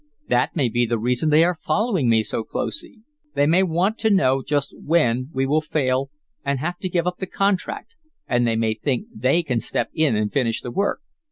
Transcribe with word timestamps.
"That 0.29 0.55
may 0.55 0.67
be 0.67 0.87
the 0.87 0.97
reason 0.97 1.29
they 1.29 1.43
are 1.43 1.53
following 1.53 2.09
me 2.09 2.23
so 2.23 2.43
closely. 2.43 3.03
They 3.35 3.45
may 3.45 3.61
want 3.61 3.99
to 3.99 4.09
know 4.09 4.41
just 4.41 4.73
when 4.75 5.29
we 5.31 5.45
will 5.45 5.61
fail, 5.61 6.09
and 6.43 6.57
have 6.57 6.79
to 6.79 6.89
give 6.89 7.05
up 7.05 7.17
the 7.19 7.27
contract, 7.27 7.93
and 8.27 8.47
they 8.47 8.55
may 8.55 8.73
think 8.73 9.05
they 9.13 9.43
can 9.43 9.59
step 9.59 9.91
in 9.93 10.15
and 10.15 10.33
finish 10.33 10.63
the 10.63 10.71
work. 10.71 11.01